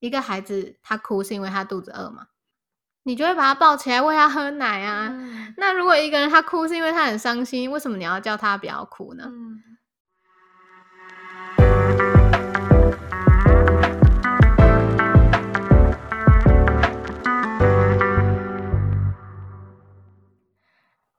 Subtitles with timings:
[0.00, 2.28] 一个孩子他哭是因为他肚子饿嘛，
[3.02, 5.12] 你就会把他抱起来喂他喝奶啊。
[5.58, 9.30] 那如果一个人他哭是因为他很伤心，为什么你要叫他不要哭呢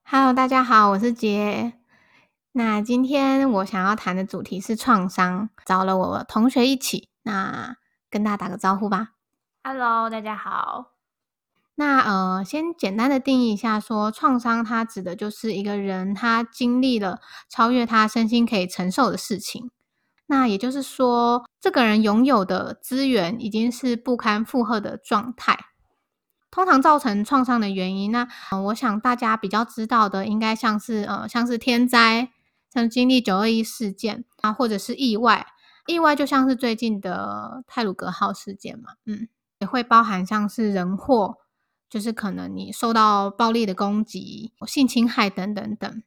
[0.06, 1.74] ？Hello，大家好，我是杰。
[2.54, 7.76] 那今天我想要谈的主题是创伤，找了我同学一起，那
[8.12, 9.14] 跟大家打个招呼吧。
[9.64, 10.92] Hello，大家好。
[11.76, 19.72] 那呃，先简单的定义一下，说创伤它指的就是一个人他经历了超越他身心可以承受的事情。
[20.28, 25.58] 那也就是说，这个人拥有的资源已经是不堪负荷的状态。
[26.52, 28.28] 通常造成创伤的原因，那
[28.66, 32.30] 我想大家比较知道的，应该像是呃，像是天灾，
[32.74, 35.48] 像经历九二一事件啊，或者是意外。
[35.88, 39.28] 意外就像是最近的泰鲁格号事件嘛，嗯，
[39.60, 41.38] 也会包含像是人祸，
[41.90, 46.04] 就是可能你受到暴力的攻击、性侵害等等等。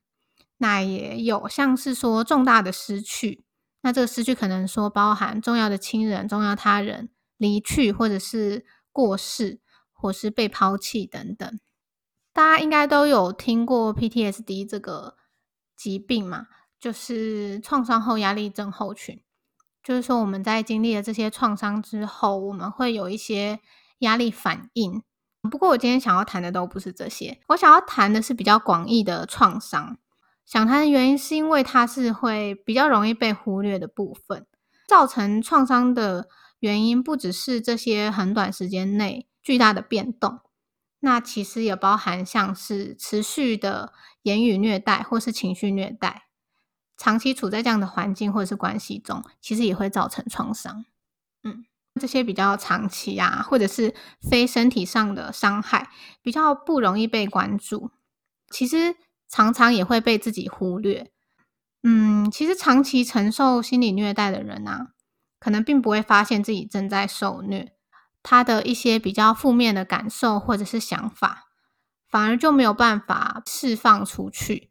[0.58, 3.44] 那也有像是说重大的失去，
[3.82, 9.60] 那这个失去可能说包含重要的亲人、重要他人离去，或者是过世。
[9.96, 11.60] 或是被抛弃等等，
[12.30, 15.16] 大家应该都有听过 PTSD 这个
[15.74, 16.48] 疾病嘛？
[16.78, 19.23] 就是创伤后压力症候群。
[19.84, 23.60] 就是说我们在经历了这些创伤之后，我们会有一些
[23.98, 25.02] 压力反应。
[25.50, 29.98] 不过我今天想要谈的都不是这些，我想要谈的是比较广义的创伤。
[30.46, 34.46] 想谈的原因是因为它是会比较容易被忽略的部分。
[34.88, 39.28] 造成创伤的原因不只是这些很短时间内。
[39.42, 40.40] 巨大的变动，
[41.00, 46.23] 那其实也包含像是持续的言语虐待或是情绪虐待，
[46.96, 50.84] 长期处在这样的环境或者是关系中，其实也会造成创伤。
[51.42, 51.64] 嗯，
[52.00, 55.90] 这些比较长期啊，或者是非身体上的伤害，
[56.22, 57.90] 比较不容易被关注，
[58.50, 58.96] 其实
[59.28, 61.10] 常常也会被自己忽略。
[61.82, 64.88] 嗯，其实长期承受心理虐待的人啊，
[65.38, 67.72] 可能并不会发现自己正在受虐。
[68.22, 71.44] 他的一些比较负面的感受或者是想法，
[72.08, 74.70] 反而就没有办法释放出去，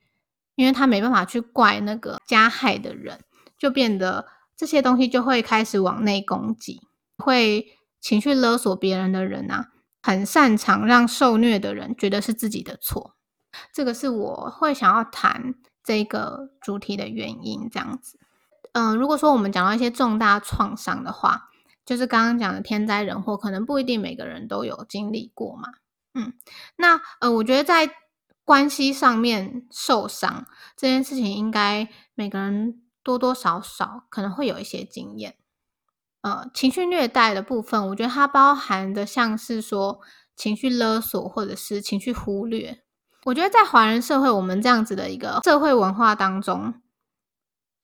[0.56, 3.20] 因为他没办法去怪那个加害的人，
[3.58, 6.82] 就变得这些东西就会开始往内攻击，
[7.18, 7.68] 会
[8.00, 9.70] 情绪勒索别人的人啊，
[10.02, 13.16] 很擅长让受虐的人觉得是自己的错。
[13.74, 17.70] 这个是我会想要谈这个主题的原因。
[17.72, 18.20] 这样子，
[18.74, 21.50] 嗯，如果说我们讲到一些重大创伤的话。
[21.86, 25.68] 就是刚刚讲的天灾人祸，可能不一定每个人都有经历过嘛。
[26.14, 26.32] 嗯，
[26.78, 27.90] 那呃，我觉得在
[28.46, 30.46] 关系上面受伤
[30.76, 35.36] 这件事情，应该每个人多多少少可能会有一些经验。
[36.22, 40.00] 呃，情绪虐待的部分，我觉得它包含的像是说
[40.36, 42.84] 情绪勒索或者是情绪忽略。
[43.26, 46.74] 我觉得在华人社会，我们这样子的一个社会文化当中。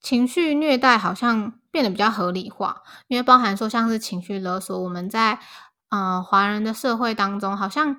[0.00, 5.38] 情绪虐待好像变得比较合理化，因为包含说像是情绪勒索，我们在
[5.90, 7.98] 呃华人的社会当中，好像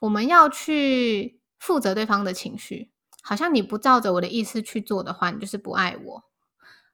[0.00, 1.33] 我们要去
[1.64, 2.90] 负责对方的情绪，
[3.22, 6.24] 好像你不照着我的意思去做的话，你就是不爱我，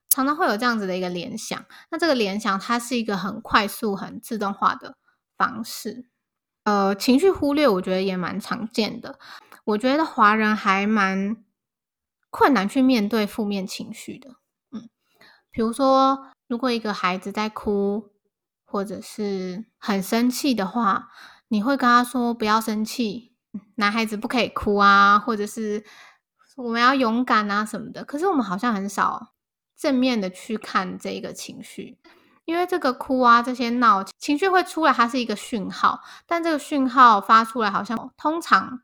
[0.09, 1.65] 常常会有这样子的一个联想。
[1.91, 4.97] 那这个联想它是一个很快速、很自动化的
[5.37, 6.07] 方式。
[6.63, 9.19] 呃，情绪忽略我觉得也蛮常见的，
[9.65, 11.45] 我觉得华人还蛮。
[12.33, 14.37] 困难去面对负面情绪的，
[14.71, 14.89] 嗯，
[15.51, 18.13] 比如说，如果一个孩子在哭，
[18.65, 21.09] 或者是很生气的话，
[21.49, 23.30] 你会跟他说不要生气，
[23.77, 25.85] 男孩子不可以哭啊，或者是
[26.57, 28.05] 我们要勇敢啊什么的。
[28.05, 29.35] 可是我们好像很少
[29.77, 31.99] 正面的去看这个情绪，
[32.45, 38.83] 因为这个哭啊，这些闹情绪会出来，它是一个讯号，但这个讯号发出来，好像通常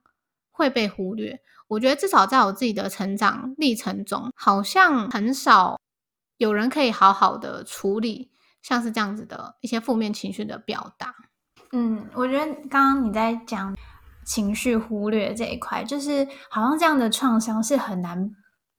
[0.50, 1.40] 会被忽略。
[1.68, 5.78] 我觉得至少在我自己的成长历程中，好像很少
[6.36, 8.30] 有人可以好好的处理
[8.62, 11.14] 像是这样子的一些负面情绪的表达。
[11.72, 13.76] 嗯，我觉得刚刚你在讲
[14.26, 18.32] 情绪忽略这一块，就是好像这样的创伤是很难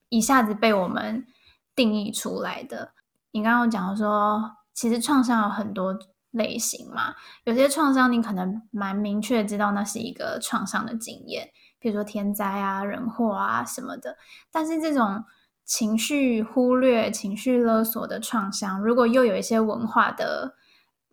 [0.09, 1.25] 一下子被我们
[1.73, 2.91] 定义出来的。
[3.31, 5.97] 你刚刚讲说，其实创伤有很多
[6.31, 7.15] 类型嘛，
[7.45, 11.49] 有些创伤你可能蛮明确知道那是一个创伤的经验。
[11.79, 14.17] 比如说天灾啊、人祸啊什么的，
[14.51, 15.23] 但是这种
[15.63, 20.55] 情绪忽略、情绪勒索的创伤，如果又有一些文化的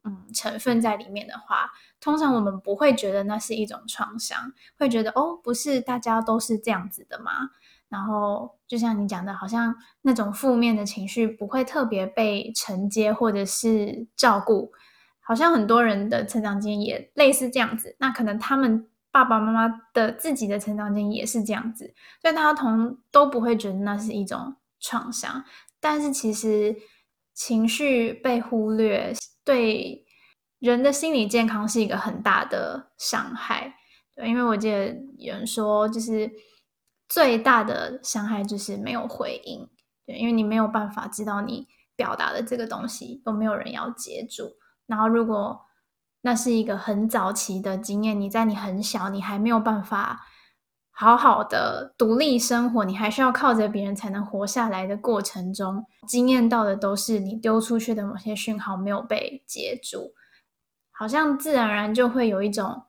[0.05, 1.71] 嗯成分在里面的话，
[2.01, 7.51] 通常我们不会觉得那是一种创伤，会觉得哦，不是大家都是这样子的嘛。
[7.89, 14.73] 然后就像你讲的，好像那种负面的情绪不会特别被承接或者是照顾，
[15.21, 17.95] 好像很多人的成长经验也类似这样子。
[18.01, 25.45] 那可能他们爸爸妈妈的自己的成长经验也是这样子，所以大家同都不会觉得那是一种创伤。
[25.79, 26.75] 但是其实
[27.35, 29.13] 情绪被忽略，
[29.45, 30.07] 对
[30.61, 33.75] 人的心理健康是一个很大的伤害。
[34.15, 36.31] 对，因为我记得有人说，就是
[37.09, 39.69] 最大的伤害就是没有回应。
[40.07, 41.67] 对，因为你没有办法知道你
[41.97, 44.53] 表达的这个东西有没有人要接住。
[44.87, 45.61] 然后，如果
[46.21, 50.27] 那是一个很早期的经验，你在你很小，你还没有办法
[50.97, 60.15] 好好的独立生活，你还需要靠着别人才能活下来的过程中，经验到的都是你丢出去的某些讯号没有被接住，
[60.93, 62.85] 好像自然而然就会有一种，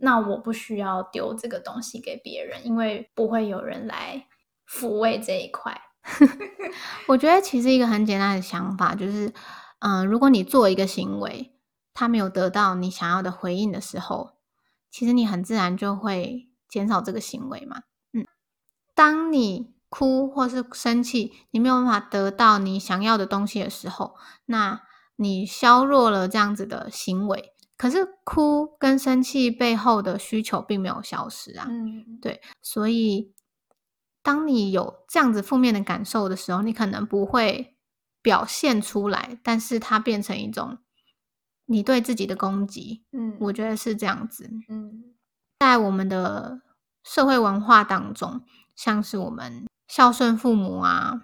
[0.00, 4.26] 那我不需要丢这个东西给别人，因为不会有人来
[4.66, 5.78] 抚慰这一块。
[7.08, 9.30] 我觉得其实一个很简单的想法就是，
[9.80, 11.52] 嗯，如果你做一个行为，
[11.92, 14.30] 他没有得到你想要的回应的时候，
[14.90, 17.82] 其实你很自然就会减少这个行为嘛。
[18.12, 18.26] 嗯，
[18.94, 24.16] 当你哭或是生气，你没有办法得到你想要的东西的时候，
[24.46, 24.82] 那
[25.16, 27.52] 你削弱了这样子的行为。
[27.76, 31.66] 可是哭跟生气背后的需求并没有消失啊。
[31.68, 33.32] 嗯，对，所以。
[34.20, 37.78] 当你有这样子负面的感受的时候，你可能不会
[38.20, 40.78] 表现出来，但是它变成一种
[41.64, 43.04] 你对自己的攻击。
[43.12, 44.50] 嗯，我觉得是这样子。
[44.68, 45.14] 嗯，
[45.58, 46.60] 在我们的
[47.04, 48.42] 社会文化当中，
[48.76, 51.20] 像是我们孝顺父母啊，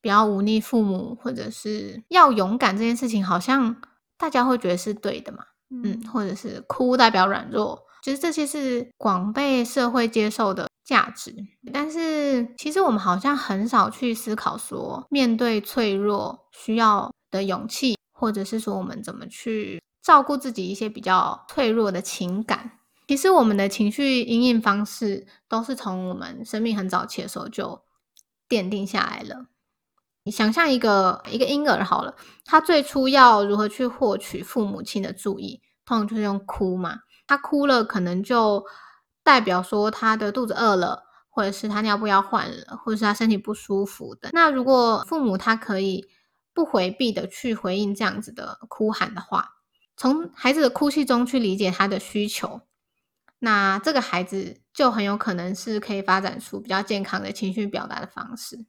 [0.00, 3.76] 不要忤逆父母，或者是要勇敢这件事情，好像
[4.16, 5.44] 大家会觉得是对的嘛。
[5.70, 10.68] 嗯，或者是哭代表软弱，就是这些是广被社会接受的。
[10.86, 11.34] 价值，
[11.72, 22.70] 但是其实我们好像很少去思考说，面对脆弱需要的勇气，或者是说我们怎么去照顾自己一些比较脆弱的情感。
[23.06, 27.82] 其实我们的情绪阴影方式都是从我们生命很早期的时候就
[28.48, 29.46] 奠定下来了。
[30.24, 37.00] 你想象一个一个婴儿好了，他最初要如何去获取父母亲的注意，通常就是用哭嘛。
[37.26, 38.64] 他哭了，可能就。
[39.26, 44.30] 代表说他的肚子饿了，或者是他尿布要换了，或者是他身体不舒服的。
[44.32, 46.06] 那如果父母他可以
[46.54, 49.56] 不回避的去回应这样子的哭喊的话，
[49.96, 52.60] 从孩子的哭泣中去理解他的需求，
[53.38, 58.66] 那这个孩子就很有可能是可以发展出比较健康的情绪表达的方式。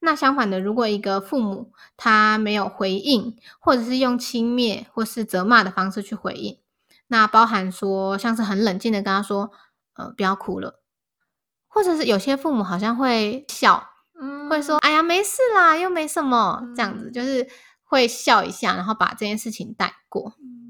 [0.00, 6.60] 那相反的，如果一个父母他没有回应，或者是用轻蔑或是责骂的方式去回应。
[7.08, 9.50] 那包含说，像是很冷静的跟他说，
[9.94, 10.82] 呃，不要哭了，
[11.66, 13.88] 或者是有些父母好像会笑，
[14.20, 17.48] 嗯，会说，哎呀，没事啦，又没什么，这样子就是
[17.82, 20.67] 会笑一下，然后把这件事情带过，嗯，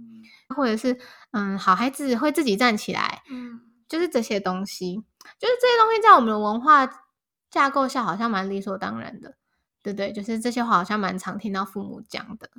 [0.55, 0.99] 或者是，
[1.33, 4.97] 嗯，好孩子会自己站起来，嗯，就是这些东西，
[5.39, 7.05] 就是这些东西在我们的文化
[7.51, 9.37] 架构下好像蛮理所当然的，
[9.83, 10.13] 对不对？
[10.13, 12.51] 就是这些话好像蛮常听到父母讲的。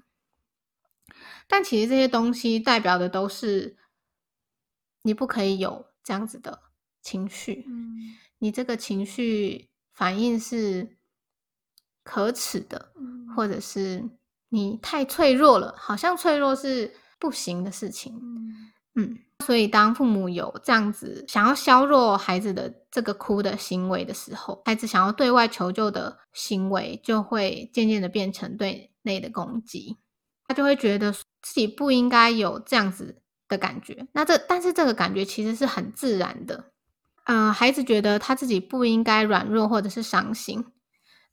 [1.48, 3.76] 但其实这些东西代表的都是
[5.02, 6.62] 你不可以有这样子的
[7.02, 10.98] 情绪，嗯，你这个情绪反应是
[12.04, 12.94] 可耻的，
[13.36, 14.08] 或者是
[14.50, 18.20] 你太脆弱了，好像脆弱是不行的事情，
[18.96, 29.98] 嗯，所以当父母有这样子想要削弱孩子的这个哭的行为的时候，孩子想要对外求救的行为就会渐渐的变成对内的攻击，
[30.48, 31.14] 他就会觉得。
[31.42, 36.66] 自己不应该有这样子的感觉，那这但是这个感觉其实是很自然的。
[37.24, 40.66] 嗯，孩子觉得他自己不应该软弱或者是伤心，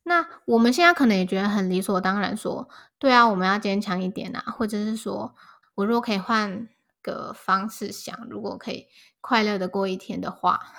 [0.05, 2.69] 那我们现在可能也觉得很理所当然，说
[3.01, 5.35] 对啊，我们要坚强一点啊，或者是说
[5.77, 6.69] 我如果可以换
[7.01, 8.89] 个方式想，如果可以
[9.21, 10.61] 快乐的过一天的话。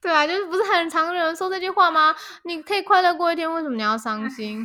[0.00, 2.14] 对啊，就是不是很常有人说这句话吗？
[2.44, 4.62] 你可以快乐过一天，为什么你要伤心？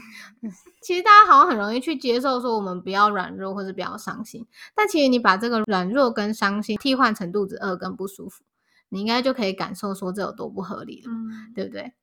[0.81, 4.45] 其实大家好像很容易去接受说我们不要软弱或者不要伤心，
[4.75, 8.43] 但其实你把这个软弱跟伤心替换成肚子饿跟不舒服，
[8.89, 11.11] 你应该就可以感受说这有多不合理了，
[11.55, 11.93] 对不对？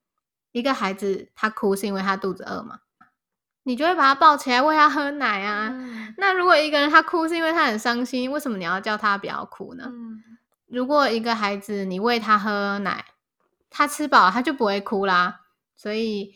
[0.53, 2.79] 一个孩子他哭是因为他肚子饿嘛，
[3.67, 5.75] 你就会把他抱起来喂他喝奶啊。
[6.19, 9.91] 那如果一个人他哭是因为他很伤心，为什么你要叫他不要哭呢？
[10.69, 13.05] 如果一个孩子你喂他喝奶，
[13.69, 15.41] 他吃饱，他就不会哭啦。
[15.77, 16.33] 所以，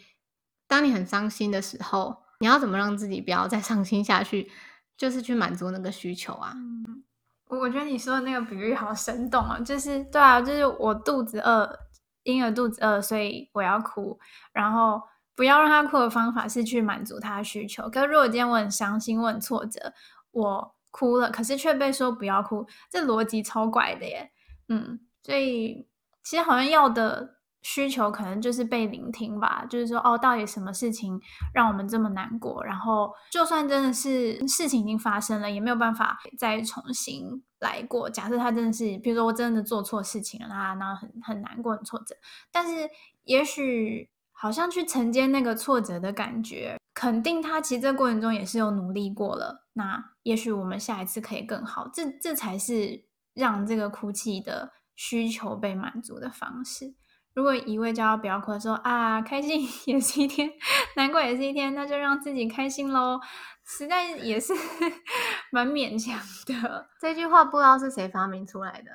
[0.66, 4.50] 当你很伤心的时候，你要怎么让自己不要再伤心下去？
[4.96, 6.52] 就是去满足那个需求啊。
[6.56, 7.04] 嗯，
[7.46, 9.58] 我我觉得你说的那个比喻好生动啊。
[9.60, 11.78] 就是对啊，就是我肚子饿，
[12.24, 14.18] 婴儿肚子饿，所以我要哭。
[14.52, 15.00] 然后
[15.40, 17.88] 不要让他哭的方法是去满足他的需求。
[17.88, 19.94] 可如果今天我很伤心，我很挫折，
[20.32, 24.30] 我哭了，可是却被说不要哭，这逻辑超怪的耶。
[24.68, 25.88] 嗯，所以
[26.22, 27.36] 其实好像要的。
[27.62, 31.20] 需求可能就是被聆听吧，就是说，哦，到底什么事情
[31.52, 32.64] 让我们这么难过？
[32.64, 38.08] 然后，就算真的是事情已经发生了，也没有办法再重新来过。
[38.08, 42.16] 假设他真的是，比如说我真的做错事情了，他那很很难过、很挫折。
[42.50, 42.88] 但是，
[43.24, 44.08] 也许
[44.40, 49.66] 好像去承接那个挫折的感觉，肯定他其实这过程中也是有努力过了。
[49.74, 51.90] 那也许我们下一次可以更好。
[51.92, 53.04] 这这才是
[53.34, 56.94] 让这个哭泣的需求被满足的方式。
[57.34, 60.50] 如果一味叫他不要哭，说啊，开心也是一天，
[60.96, 63.20] 难过也是一天，那就让自己开心喽。
[63.66, 64.54] 实在也是
[65.52, 66.88] 蛮勉强的。
[66.98, 68.90] 这句话不知道是谁发明出来的。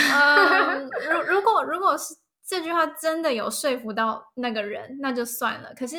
[0.00, 2.14] 嗯，如如果如果是
[2.46, 5.74] 这句话真的有说服到那个人，那就算了。
[5.74, 5.96] 可是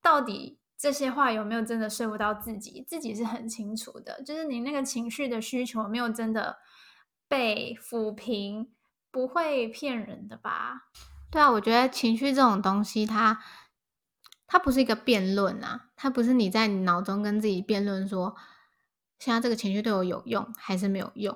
[0.00, 2.84] 到底这些话有没有真的说服到自己？
[2.88, 6.58] 自己是很清楚的，就是你那个情绪的需求没有真的
[7.28, 8.72] 被抚平。
[9.08, 10.88] 不会骗人的吧？
[11.30, 13.40] 对啊，我觉得情绪这种东西，它
[14.46, 18.36] 它不是一个辩论啊，它不是你在你脑中跟自己辩论说，
[19.18, 21.34] 现在这个情绪对我有用还是没有用？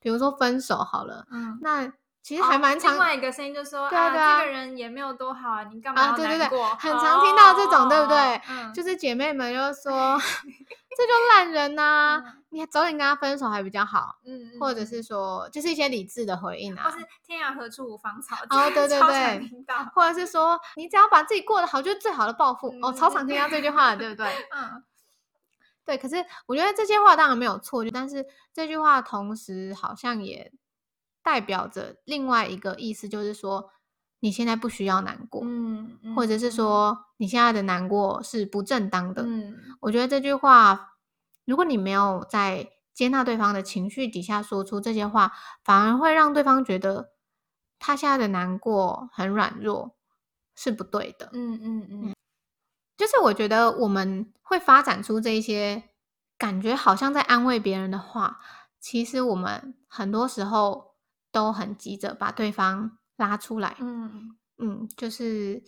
[0.00, 1.90] 比如说分手好了，嗯，那
[2.24, 2.92] 其实还蛮常。
[2.94, 6.70] 另外一个声音就说，啊，这个人也没有多好啊，你干嘛对对过？
[6.76, 8.40] 很常听到这种，对不对？
[8.74, 10.18] 就是姐妹们就说。
[10.96, 12.22] 这就烂人呐！
[12.50, 22.72] 你早点跟他分手还比较好，嗯，或者是说，就是一些理智的回应啊，或是天涯何处无芳草，哦，对对对，或者是说，你只要把自己过得好，就是最好的报复。
[22.80, 24.28] 哦，超常听到这句话，对不对？
[24.54, 24.84] 嗯，
[25.84, 25.98] 对。
[25.98, 30.52] 可是我觉得这些话当然没有错，但是这句话同时好像也
[31.24, 33.70] 代表着另外一个意思，就是说
[34.20, 39.24] 你现在不需要难过，嗯，或者是说你现在的难过是不正当的。
[39.24, 40.92] 嗯，我觉得这句话。
[41.46, 45.30] 如果你没有在接纳对方的情绪底下说出这些话，
[45.62, 47.10] 反而会让对方觉得
[47.78, 49.94] 他现在的难过很软弱，
[50.56, 51.28] 是不对的。
[51.34, 52.14] 嗯嗯嗯，
[52.96, 55.90] 就是我觉得我们会发展出这些
[56.38, 58.40] 感觉好像在安慰别人的话，
[58.80, 60.93] 其实我们很多时候
[61.34, 63.76] 都很急着把对方拉出来。
[63.80, 65.62] 嗯嗯，就是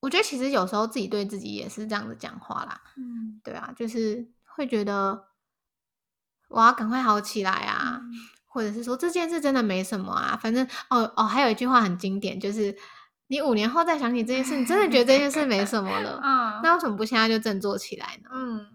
[0.00, 2.82] 我觉得其实有时候自己对自己也是这样子讲话啦。
[2.98, 4.30] 嗯，对啊，就是。
[4.56, 5.26] 会觉得
[6.48, 8.00] 我要赶快好起来啊，
[8.46, 12.74] 或者是说这件事真的没什么啊，反正哦哦，还有一句话很经典，就是
[13.26, 18.30] 你五年后再想起这件事，你真的觉得这件事没什么了， 嗯，那为什么不现在就振作起来呢？
[18.32, 18.66] 嗯，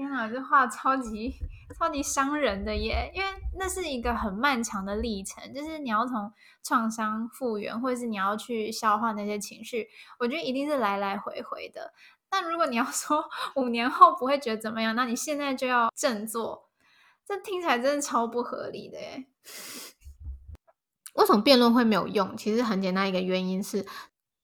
[0.00, 1.34] 天啊，这话超级
[1.78, 3.28] 超级伤人的耶，因为
[3.58, 9.86] 那是一个很漫长的历程，就是你要从创伤复原，或者是你要去消化那些情绪，
[10.18, 11.92] 我觉得一定是来来回回的。
[12.30, 13.24] 那如果你要说
[13.56, 16.70] 五年后不会觉得怎么样，那你现在就要振作，
[17.26, 19.26] 这听起来真的超不合理的耶。
[21.14, 22.36] 为什么辩论会没有用？
[22.36, 23.84] 其实很简单，一个原因是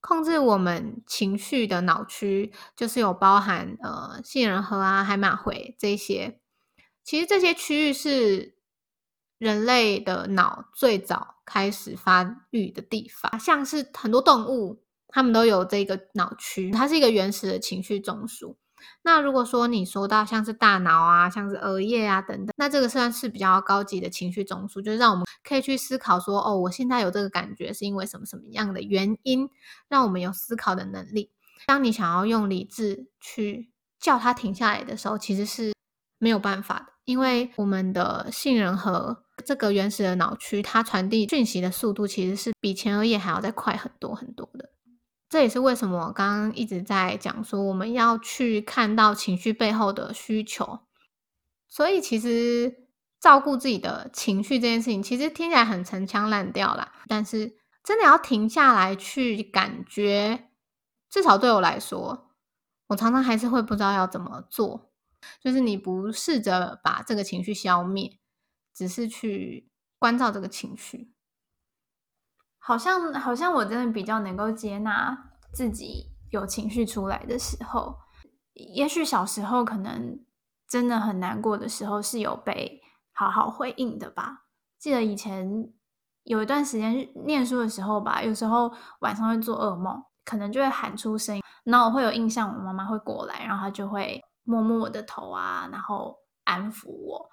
[0.07, 6.39] 控制我们情绪的脑区，就是有包含呃杏仁核啊、海马回这些。
[7.03, 8.55] 其实这些区域是
[9.37, 14.85] 人类的脑最早开始发育的地方，像是很多动物。
[15.09, 18.55] 它们都有这个脑区，它是一个原始的情绪中枢。
[19.03, 29.49] 那如果说你说到像是大脑啊，像是额叶啊等等，那这个算是比较高级的情绪中枢，就是让我们可以去思考说，哦，我现在有这个感觉是因为什么什么样的原因，
[29.89, 31.31] 让我们有思考的能力。
[31.67, 35.73] 当你想要用理智去叫它停下来的时候，其实是
[36.19, 44.71] 没有办法的，因为我们的杏仁核这个原始的脑区，它传递讯息的速度其实是比前额叶还要再快很多很多的。
[45.37, 50.79] 这也是为什么我刚刚一直在讲说，我们要去看到情绪背后的需求。
[51.69, 52.87] 所以，其实
[53.21, 56.91] 照顾自己的情绪这件事情，其实听起来很陈腔滥调啦。
[57.07, 60.49] 但是，真的要停下来去感觉，
[61.11, 62.31] 至少对我来说，
[62.87, 64.91] 我常常还是会不知道要怎么做。
[65.45, 68.19] 就是你不试着把这个情绪消灭，
[68.75, 71.13] 只是去关照这个情绪。
[72.67, 75.17] 好像好像我真的比较能够接纳
[75.53, 77.97] 自己有情绪出来的时候，
[78.55, 80.19] 也许小时候可能
[80.69, 82.83] 真的很难过的时候是有被
[83.13, 84.47] 好好回应的吧。
[84.81, 85.49] 记得以前
[86.25, 97.31] 有一段时间念书的时候吧，有时候晚上会做噩梦，可能就会喊出声音，然后我会有印象，我妈妈会过来，然后她就会摸摸我的头啊，然后安抚我。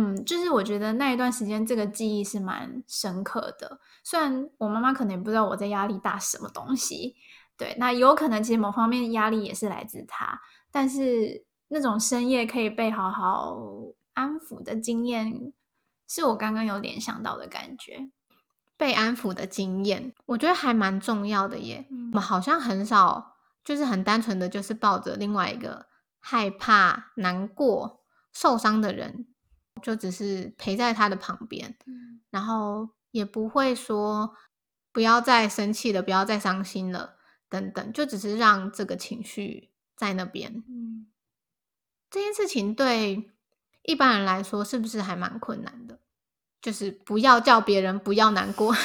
[0.00, 3.80] 嗯，就是我觉得那一段时间，这个记忆是蛮深刻的。
[4.04, 7.16] 虽然我妈妈可能也不知道我在压力大什么东西，
[7.56, 10.40] 对，那有可能其实某方面压力也是来自他，
[10.70, 13.58] 但是那种深夜可以被好好
[14.14, 15.52] 安抚的经验，
[16.06, 18.10] 是我刚刚有联想到的感觉。
[18.76, 21.84] 被安抚的经验，我觉得还蛮重要的耶。
[21.90, 25.86] 嗯我们好像很少，就是很单纯的就是抱着另外一个
[26.20, 29.26] 害怕、难过、受伤的人，
[29.82, 34.34] 就只是陪在他的旁边，嗯然后也不会说
[34.92, 37.16] 不要再生气了，不要再伤心了，
[37.48, 40.62] 等等，就只是让这个情绪在那边。
[40.68, 41.06] 嗯，
[42.10, 43.30] 这件事情对
[43.82, 45.98] 一般人来说是不是还蛮困难的？
[46.60, 48.74] 就是不要叫别人不要难过。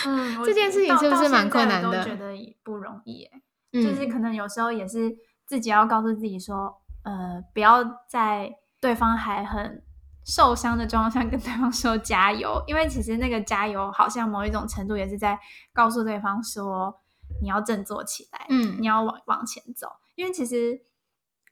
[0.06, 3.28] 嗯，这件事情是不是蛮困难的我觉得也不容易
[3.72, 9.84] 就是可能有时候也是自己要告诉自己说，呃，不要在对方还很
[10.30, 15.36] 受伤的状况下跟对方说加油，因为其实那个加油好像某一种程度也是在
[15.72, 17.00] 告诉对方说
[17.42, 18.76] 你要振作起来，嗯。
[18.80, 19.88] 你要往往前走。
[20.14, 20.80] 因为其实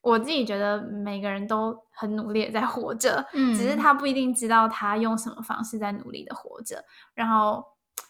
[0.00, 3.52] 我自己觉得每个人都很努力的在活着，嗯。
[3.52, 7.64] 只是他不一定知道他用什么方式在努力的活着，然后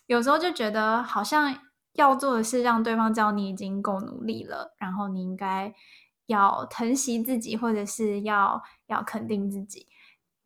[0.07, 1.57] 有时候就觉得好像
[1.95, 5.73] 要做的是让对方知道你已经够努力了，然后你应该
[6.27, 9.87] 要疼惜自己，或者是要要肯定自己，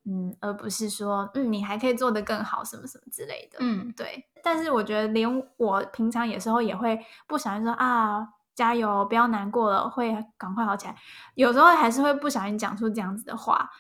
[0.05, 4.25] 嗯，而不是说嗯你还可以做得更好什么什么之类的，嗯对。
[4.43, 8.29] 但是我觉得连我平常有时候也会不小心说啊。
[8.55, 10.95] 加油，不要难过了，会赶快好起来。
[11.37, 13.71] 有时候还是会不小心讲出这样子的话，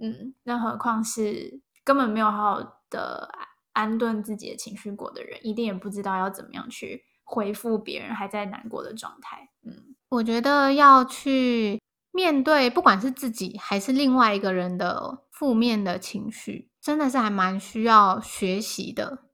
[0.00, 3.30] 嗯，更何况是根本没有好好的
[3.74, 9.50] 安顿自己的情绪过的人，一定也不知道要怎么样去回复别人还在难过的状态。
[9.66, 11.78] 嗯我觉得要去
[12.10, 19.24] 面对，不管是自己还是另外一个人的负面的情绪，真的是还蛮需要学习的。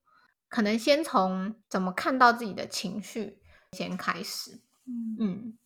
[0.49, 3.43] 可能先从怎么看到自己的情绪
[3.77, 4.63] 先开始。
[4.87, 5.59] 嗯嗯，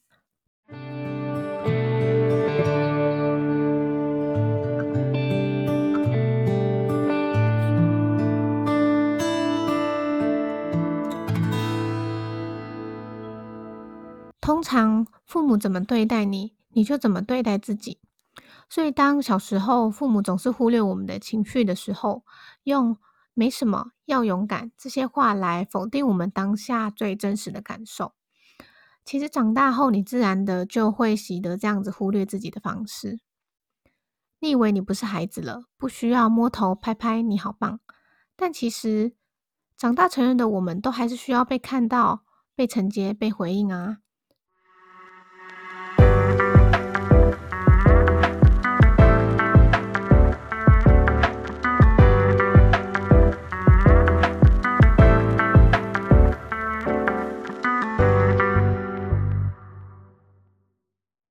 [14.41, 18.01] 通常父母怎么对待你，你就怎么对待自己。
[18.73, 22.25] 所以，当小时候父母总是忽略我们的情绪的时候，
[22.63, 22.97] 用
[23.35, 28.15] “没什么，要勇敢”这些话来否定我们当下最真实的感受。
[29.05, 33.21] 其实长大后，你自然的就会习得这样子忽略自己的方式。
[34.41, 37.79] 你以为你不是孩子了，不需要摸头拍拍你好棒，
[38.35, 39.13] 但其实
[39.77, 43.99] 长大成人的我们都还是需要被看到、被承接、被回应啊。